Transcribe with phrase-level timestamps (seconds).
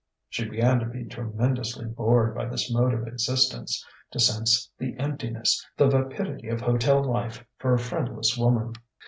[0.29, 5.63] She began to be tremendously bored by this mode of existence, to sense the emptiness,
[5.77, 8.73] the vapidity of hotel life for a friendless woman.